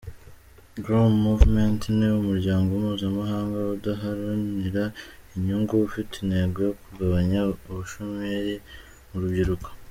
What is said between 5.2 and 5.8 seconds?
inyungu,